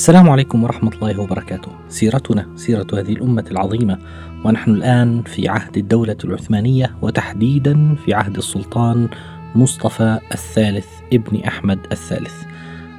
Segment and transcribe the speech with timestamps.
[0.00, 1.72] السلام عليكم ورحمة الله وبركاته.
[1.88, 3.98] سيرتنا سيرة هذه الأمة العظيمة
[4.44, 9.08] ونحن الآن في عهد الدولة العثمانية وتحديدا في عهد السلطان
[9.54, 12.34] مصطفى الثالث ابن أحمد الثالث.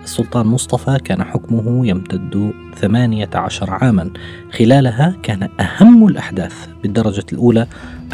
[0.03, 4.09] السلطان مصطفى كان حكمه يمتد ثمانية عشر عاما.
[4.51, 7.67] خلالها كان أهم الأحداث بالدرجة الأولى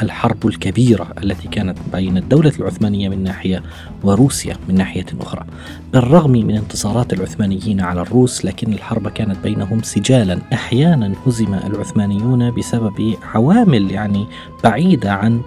[0.03, 3.63] الحرب الكبيرة التي كانت بين الدولة العثمانية من ناحية
[4.03, 5.45] وروسيا من ناحية أخرى.
[5.93, 10.39] بالرغم من انتصارات العثمانيين على الروس لكن الحرب كانت بينهم سجالا.
[10.53, 14.27] أحيانا هزم العثمانيون بسبب عوامل يعني
[14.63, 15.41] بعيدة عن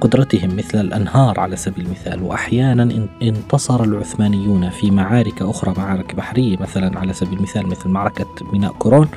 [0.00, 6.98] قدرتهم مثل الأنهار على سبيل المثال وأحيانا انتصر العثمانيون في معارك أخرى معارك بحرية مثلا
[6.98, 9.08] على سبيل المثال مثل معركة ميناء كورون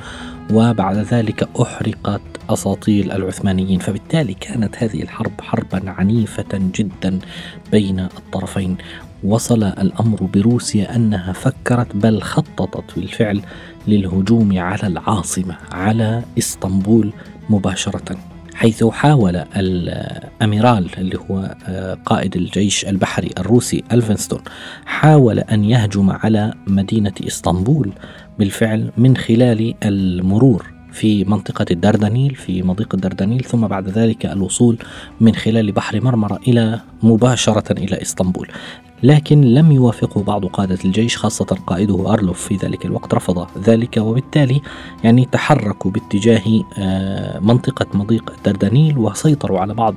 [0.52, 3.78] وبعد ذلك أحرقت أساطيل العثمانيين.
[3.78, 7.18] فبالتالي كانت هذه الحرب حربا عنيفة جدا
[7.72, 8.76] بين الطرفين.
[9.24, 13.42] وصل الأمر بروسيا أنها فكرت بل خططت بالفعل
[13.88, 17.12] للهجوم على العاصمة على إسطنبول
[17.50, 18.31] مباشرة.
[18.62, 24.40] حيث حاول الأميرال اللي هو آه، قائد الجيش البحري الروسي ألفنستون
[24.84, 27.92] حاول أن يهجم على مدينة إسطنبول
[28.38, 34.78] بالفعل من خلال المرور في منطقة الدردنيل في مضيق الدردنيل ثم بعد ذلك الوصول
[35.20, 38.48] من خلال بحر مرمرة إلى مباشرة إلى إسطنبول.
[39.02, 44.62] لكن لم يوافقه بعض قادة الجيش خاصة قائده أرلوف في ذلك الوقت رفض ذلك وبالتالي
[45.04, 46.42] يعني تحركوا باتجاه
[46.78, 49.94] آه، منطقة مضيق الدردنيل وسيطروا على بعض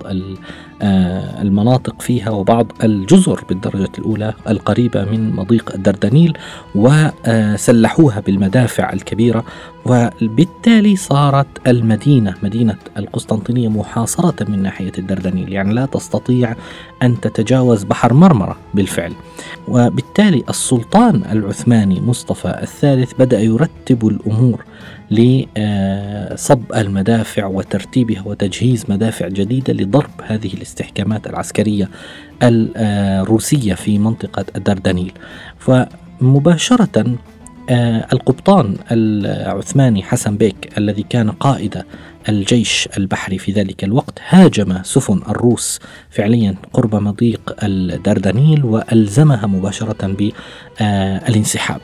[0.81, 6.37] آه، المناطق فيها وبعض الجزر بالدرجة الأولى القريبة من مضيق الدردنيل
[6.75, 9.43] وسلحوها بالمدافع الكبيرة
[9.85, 15.53] وبالتالي صارت المدينة مدينة القسطنطينية محاصرة من ناحية الدردنيل.
[15.53, 16.55] يعني لا تستطيع
[17.03, 18.94] أن تتجاوز بحر مرمرة بالفعل.
[19.67, 24.65] وبالتالي السلطان العثماني مصطفى الثالث بدأ يرتب الأمور
[25.11, 31.89] لصب المدافع وترتيبها وتجهيز مدافع جديدة لضرب هذه الاستحكامات العسكرية
[32.43, 35.13] الروسية في منطقة الدردنيل.
[35.59, 37.34] فمباشرة آه،
[37.69, 41.83] القبطان العثماني حسن بيك الذي كان قائد
[42.29, 50.31] الجيش البحري في ذلك الوقت هاجم سفن الروس فعليا قرب مضيق الدردنيل وألزمها مباشرة
[50.79, 51.81] بالانسحاب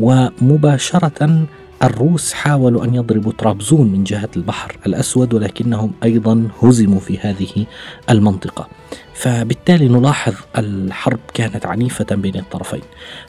[0.00, 1.46] ومباشرة
[1.82, 7.66] الروس حاولوا أن يضربوا طرابزون من جهة البحر الأسود ولكنهم أيضا هزموا في هذه
[8.10, 8.68] المنطقة.
[9.14, 12.80] فبالتالي نلاحظ الحرب كانت عنيفة بين الطرفين.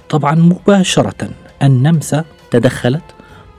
[0.09, 1.29] طبعا مباشرة
[1.63, 3.03] النمسا تدخلت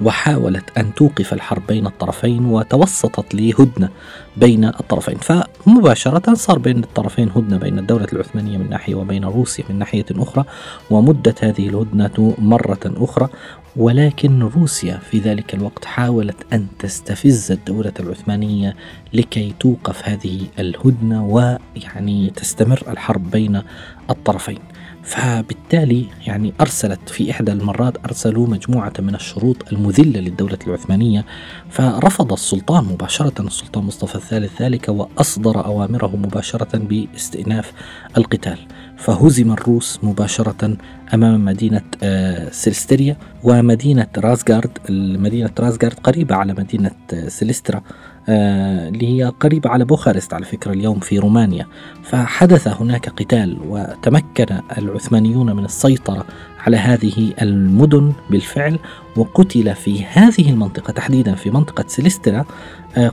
[0.00, 3.88] وحاولت أن توقف الحرب بين الطرفين وتوسطت لهدنة
[4.36, 5.16] بين الطرفين.
[5.16, 10.44] فمباشرة صار بين الطرفين هدنة بين الدولة العثمانية من ناحية وبين روسيا من ناحية أخرى
[10.90, 13.28] ومدت هذه الهدنة مرة أخرى.
[13.76, 18.76] ولكن روسيا في ذلك الوقت حاولت أن تستفز الدولة العثمانية
[19.12, 23.62] لكي توقف هذه الهدنة ويعني تستمر الحرب بين
[24.10, 24.58] الطرفين.
[25.04, 31.24] فبالتالي يعني أرسلت في إحدى المرات أرسلوا مجموعة من الشروط المذلة للدولة العثمانية
[31.70, 37.72] فرفض السلطان مباشرة السلطان مصطفى الثالث ذلك وأصدر أوامره مباشرة باستئناف
[38.16, 38.58] القتال.
[38.96, 40.76] فهزم الروس مباشرة
[41.14, 47.76] أمام مدينة آه، سيلسترا ومدينة راسغارد مدينة راسغارد قريبة على مدينة آه، سيلسترا.
[47.76, 47.82] آه،
[48.28, 51.66] اللي هي قريبة على بوخارست على فكرة اليوم في رومانيا
[52.02, 54.46] فحدث هناك قتال وتمكن
[54.78, 56.26] العثمانيون من السيطرة
[56.66, 58.78] على هذه المدن بالفعل
[59.16, 62.44] وقتل في هذه المنطقة تحديدا في منطقة سيلسترا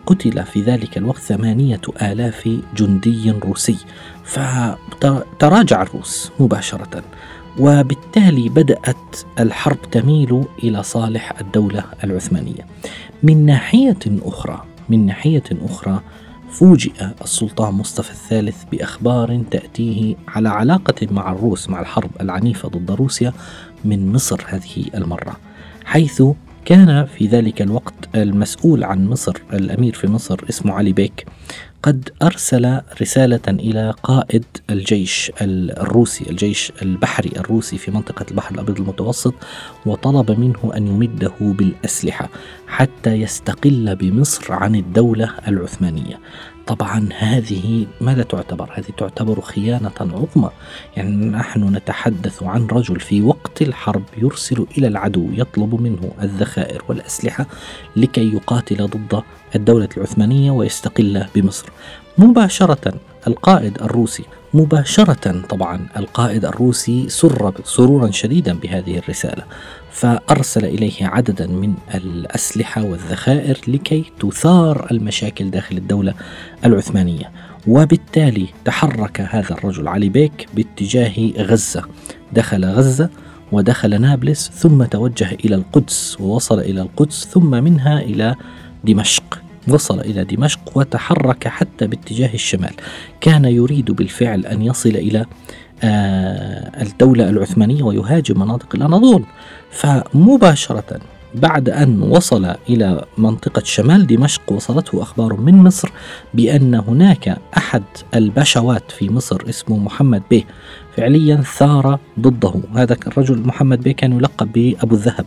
[0.05, 3.77] قتل في ذلك الوقت ثمانية آلاف جندي روسي
[4.23, 7.03] فتراجع الروس مباشرة
[7.59, 12.67] وبالتالي بدأت الحرب تميل إلى صالح الدولة العثمانية.
[13.23, 16.01] من ناحية أخرى من ناحية أخرى
[16.51, 16.91] فوجئ
[17.21, 23.33] السلطان مصطفى الثالث بأخبار تأتيه على علاقة مع الروس مع الحرب العنيفة ضد روسيا
[23.85, 25.37] من مصر هذه المرة
[25.85, 26.23] حيث
[26.65, 31.25] كان في ذلك الوقت المسؤول عن مصر الأمير في مصر اسمه علي بيك
[31.83, 39.33] قد أرسل رسالة إلى قائد الجيش الروسي الجيش البحري الروسي في منطقة البحر الأبيض المتوسط
[39.85, 42.29] وطلب منه أن يمده بالأسلحة
[42.67, 46.19] حتى يستقل بمصر عن الدولة العثمانية
[46.67, 50.49] طبعا هذه ماذا تعتبر؟ هذه تعتبر خيانة عظمى
[50.97, 57.45] يعني نحن نتحدث عن رجل في وقت الحرب يرسل إلى العدو يطلب منه الذخائر والأسلحة
[57.95, 59.23] لكي يقاتل ضد
[59.55, 61.65] الدولة العثمانية ويستقل بمصر.
[62.17, 62.93] مباشرة
[63.27, 64.23] القائد الروسي.
[64.53, 69.43] مباشرة طبعا القائد الروسي سر سرورا شديدا بهذه الرسالة.
[69.91, 76.13] فأرسل إليه عددا من الأسلحة والذخائر لكي تثار المشاكل داخل الدولة
[76.65, 77.31] العثمانية.
[77.67, 81.83] وبالتالي تحرك هذا الرجل علي بيك باتجاه غزة.
[82.33, 83.09] دخل غزة
[83.51, 88.35] ودخل نابلس ثم توجه إلى القدس ووصل إلى القدس ثم منها إلى
[88.83, 89.41] دمشق.
[89.67, 92.73] وصل إلى دمشق وتحرك حتى باتجاه الشمال.
[93.21, 95.25] كان يريد بالفعل أن يصل إلى
[95.83, 99.23] آه، الدولة العثمانية ويهاجم مناطق الأناضول.
[99.71, 100.99] فمباشرة
[101.35, 105.91] بعد أن وصل إلى منطقة شمال دمشق وصلته أخبار من مصر
[106.33, 107.83] بأن هناك أحد
[108.15, 110.43] البشوات في مصر اسمه محمد بيه
[110.97, 112.53] فعليا ثار ضده.
[112.75, 115.25] هذا الرجل محمد بيه كان يلقب بأبو الذهب.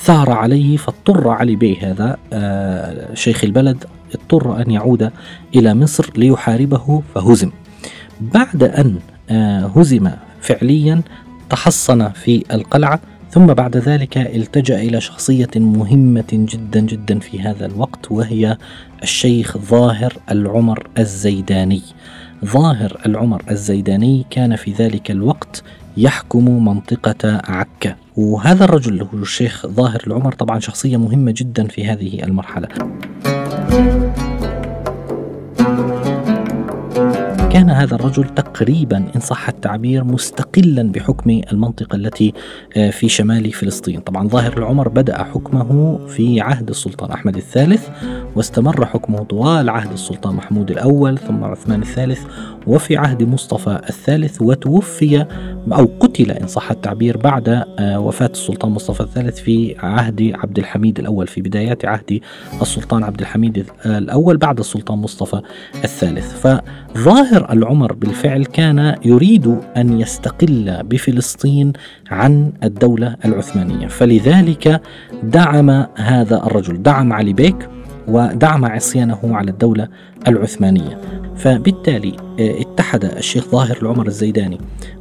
[0.00, 3.84] ثار عليه فاضطر علي بيه هذا آه، شيخ البلد
[4.14, 5.10] اضطر أن يعود
[5.54, 7.50] إلى مصر ليحاربه فهزم.
[8.20, 8.98] بعد أن
[9.30, 10.10] آه، هزم
[10.40, 11.02] فعليا
[11.50, 13.00] تحصن في القلعة.
[13.34, 18.56] ثم بعد ذلك التجأ إلى شخصية مهمة جدا جدا في هذا الوقت وهي
[19.02, 21.82] الشيخ ظاهر العمر الزيداني.
[22.44, 25.62] ظاهر العمر الزيداني كان في ذلك الوقت
[25.96, 32.24] يحكم منطقة عكا وهذا الرجل هو الشيخ ظاهر العمر طبعا شخصية مهمة جدا في هذه
[32.24, 32.68] المرحلة
[37.54, 42.32] كان هذا الرجل تقريبا إن صح التعبير مستقلا بحكم المنطقة التي
[42.76, 44.00] آه، في شمال فلسطين.
[44.00, 47.88] طبعا ظاهر العمر بدأ حكمه في عهد السلطان أحمد الثالث
[48.36, 52.20] واستمر حكمه طوال عهد السلطان محمود الأول ثم عثمان الثالث
[52.66, 55.26] وفي عهد مصطفى الثالث وتوفي
[55.72, 57.48] أو قتل إن صح التعبير بعد
[57.78, 62.20] آه، وفاة السلطان مصطفى الثالث في عهد عبد الحميد الأول في بدايات عهد
[62.62, 65.40] السلطان عبد الحميد الأول بعد السلطان مصطفى
[65.84, 66.46] الثالث.
[66.46, 71.72] فظاهر العمر بالفعل كان يريد أن يستقل بفلسطين
[72.10, 73.86] عن الدولة العثمانية.
[73.86, 74.80] فلذلك
[75.22, 77.68] دعم هذا الرجل دعم علي بيك
[78.08, 79.88] ودعم عصيانه على الدولة
[80.28, 80.98] العثمانية.
[81.36, 84.58] فبالتالي اتحد الشيخ ظاهر العمر الزيداني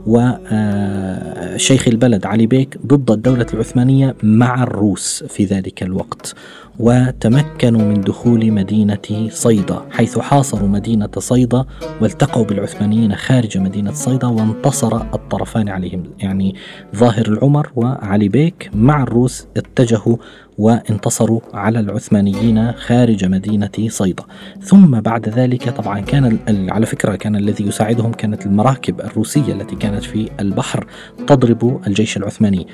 [0.08, 6.36] وشيخ البلد علي بيك ضد الدولة العثمانية مع الروس في ذلك الوقت
[6.80, 11.66] وتمكنوا من دخول مدينة صيدا حيث حاصروا مدينة صيدا
[12.02, 16.04] والتقوا بالعثمانيين خارج مدينة صيدا وانتصر الطرفان عليهم.
[16.20, 16.56] يعني
[16.96, 20.18] ظاهر العمر وعلي بيك مع الروس اتجهوا
[20.58, 24.24] وانتصروا على العثمانيين خارج مدينة صيدا.
[24.62, 26.40] ثم بعد ذلك طبعا كان
[26.70, 30.88] على فكرة كان الذي يساعدهم كانت المراكب الروسية التي كانت في البحر
[31.28, 32.68] تضرب الجيش العثماني.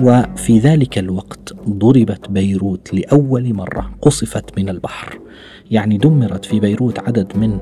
[0.00, 5.18] وفي ذلك الوقت ضربت بيروت لأول مرة قصفت من البحر.
[5.70, 7.58] يعني دمرت في بيروت عدد من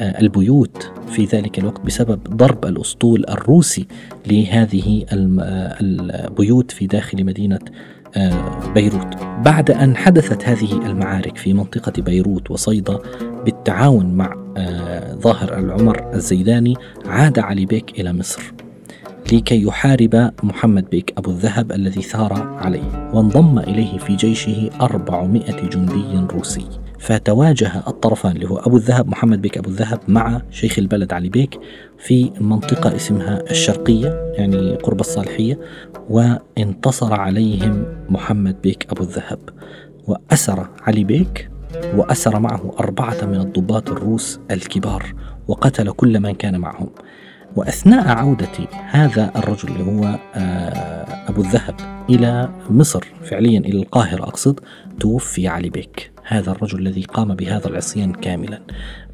[0.00, 3.86] البيوت في ذلك الوقت بسبب ضرب الأسطول الروسي
[4.26, 7.95] لهذه البيوت في داخل مدينة آه،
[8.74, 9.16] بيروت.
[9.44, 12.98] بعد أن حدثت هذه المعارك في منطقة بيروت وصيدا
[13.44, 16.74] بالتعاون مع آه، ظاهر العمر الزيداني
[17.06, 18.42] عاد علي بيك إلى مصر
[19.32, 26.26] لكي يحارب محمد بيك أبو الذهب الذي ثار عليه وانضم إليه في جيشه 400 جندي
[26.32, 26.66] روسي.
[27.06, 31.60] فتواجه الطرفان اللي هو أبو الذهب محمد بيك أبو الذهب مع شيخ البلد علي بيك
[31.98, 35.58] في منطقة اسمها الشرقية يعني قرب الصالحية
[36.10, 39.38] وانتصر عليهم محمد بيك أبو الذهب.
[40.06, 41.50] وأسر علي بيك
[41.94, 45.14] وأسر معه أربعة من الضباط الروس الكبار
[45.48, 46.90] وقتل كل من كان معهم.
[47.56, 51.74] وأثناء عودة هذا الرجل اللي هو آه، أبو الذهب
[52.10, 54.60] إلى مصر فعليا إلى القاهرة أقصد
[55.00, 56.15] توفي علي بيك.
[56.28, 58.60] هذا الرجل الذي قام بهذا العصيان كاملا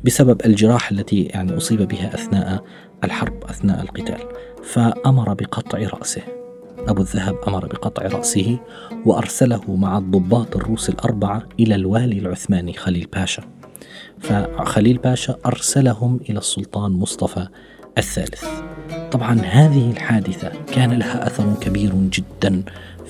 [0.04, 2.64] بسبب الجراح التي يعني أصيب بها أثناء
[3.04, 4.21] الحرب أثناء القتال.
[4.64, 6.23] فأمر بقطع رأسه.
[6.78, 8.59] أبو الذهب أمر بقطع رأسه
[9.07, 13.42] وأرسله مع الضباط الروس الأربعة إلى الوالي العثماني خليل باشا.
[14.19, 17.49] فخليل باشا أرسلهم إلى السلطان مصطفى
[17.99, 18.45] الثالث.
[19.12, 22.62] طبعا هذه الحادثة كان لها أثر كبير جدا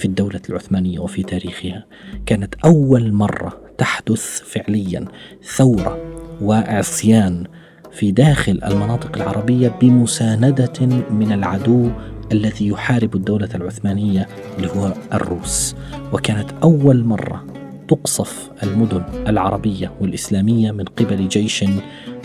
[0.03, 1.85] في الدولة العثمانية وفي تاريخها
[2.27, 5.05] كانت أول مرة تحدث فعليا
[5.57, 5.99] ثورة
[6.41, 7.45] وعصيان
[7.93, 11.91] في داخل المناطق العربية بمساندة من العدو
[12.33, 15.77] الذي يحارب الدولة العثمانية اللي هو الروس.
[16.13, 17.47] وكانت أول مرة
[17.89, 21.65] تقصف المدن العربية والإسلامية من قبل جيش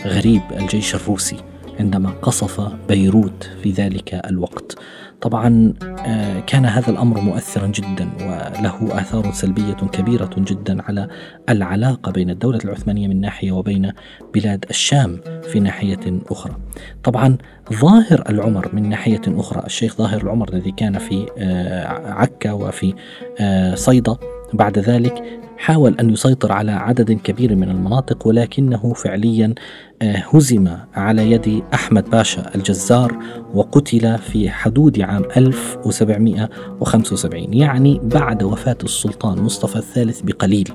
[0.06, 1.36] غريب الجيش الروسي
[1.80, 4.78] عندما قصف بيروت في ذلك الوقت.
[5.20, 5.74] طبعا
[6.06, 11.08] آه، كان هذا الأمر مؤثرا جدا وله آثار سلبية كبيرة جدا على
[11.48, 13.92] العلاقة بين الدولة العثمانية من ناحية وبين
[14.34, 16.56] بلاد الشام في ناحية أخرى.
[17.04, 17.36] طبعا
[17.72, 22.94] ظاهر العمر من ناحية أخرى الشيخ ظاهر العمر الذي كان في آه، عكا وفي
[23.40, 24.16] آه، صيدا
[24.52, 29.54] بعد ذلك حاول أن يسيطر على عدد كبير من المناطق ولكنه فعليا
[30.02, 33.18] آه، هزم على يد أحمد باشا الجزار
[33.54, 40.72] وقتل في حدود عام 1775 يعني بعد وفاة السلطان مصطفى الثالث بقليل.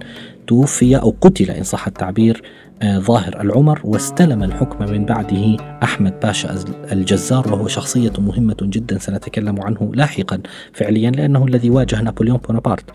[0.47, 2.41] توفي أو قتل إن صح التعبير
[2.81, 6.55] آه، ظاهر العمر واستلم الحكم من بعده أحمد باشا
[6.91, 10.39] الجزار وهو شخصية مهمة جدا سنتكلم عنه لاحقا
[10.73, 12.85] فعليا لأنه الذي واجه نابليون بونابرت.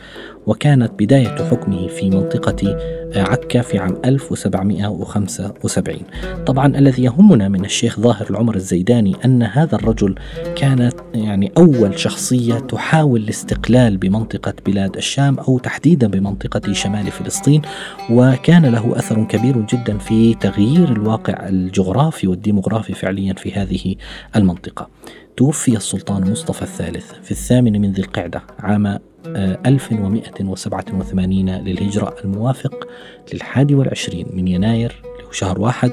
[0.47, 2.76] وكانت بداية حكمه في منطقة
[3.17, 5.99] عكا في عام 1775
[6.47, 10.15] طبعا الذي يهمنا من الشيخ ظاهر العمر الزيداني أن هذا الرجل
[10.57, 17.62] كانت يعني أول شخصية تحاول الاستقلال بمنطقة بلاد الشام أو تحديدا بمنطقة شمال فلسطين
[18.11, 23.95] وكان له أثر كبير جدا في تغيير الواقع الجغرافي والديمغرافي فعليا في هذه
[24.37, 24.88] المنطقة.
[25.37, 32.88] توفي السلطان مصطفى الثالث في الثامن من ذي القعدة عام 1187 آه، للهجرة الموافق
[33.35, 35.93] للحادي والعشرين من يناير شهر واحد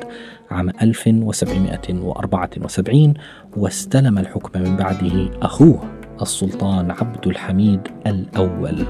[0.51, 3.13] عام 1774
[3.57, 5.83] واستلم الحكم من بعده أخوه
[6.21, 8.85] السلطان عبد الحميد الأول.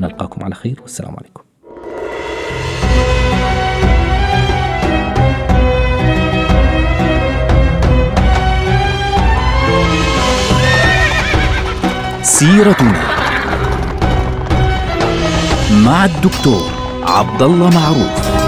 [0.00, 1.42] نلقاكم على خير والسلام عليكم.
[12.22, 13.02] سيرتنا
[15.84, 18.43] مع الدكتور عبد الله معروف.